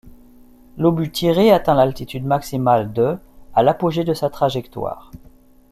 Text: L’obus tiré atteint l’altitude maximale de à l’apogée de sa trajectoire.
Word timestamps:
L’obus 0.79 1.11
tiré 1.11 1.51
atteint 1.51 1.75
l’altitude 1.75 2.25
maximale 2.25 2.91
de 2.91 3.19
à 3.53 3.61
l’apogée 3.61 4.03
de 4.03 4.15
sa 4.15 4.31
trajectoire. 4.31 5.11